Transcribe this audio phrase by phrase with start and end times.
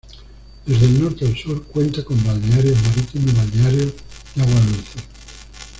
[0.65, 3.93] Desde el norte al sur cuenta con balnearios marítimos y balnearios
[4.35, 4.99] de agua dulce.